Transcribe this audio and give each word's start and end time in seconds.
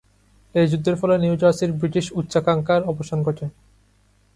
এই 0.55 0.67
যুদ্ধের 0.71 0.95
ফলে 1.01 1.15
নিউ 1.17 1.35
জার্সির 1.41 1.71
ব্রিটিশ 1.79 2.05
উচ্চাকাঙ্ক্ষার 2.19 2.81
অবসান 2.83 3.19
ঘটে। 3.27 3.45